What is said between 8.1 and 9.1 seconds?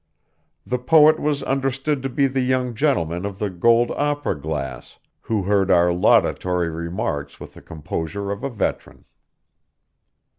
of a veteran.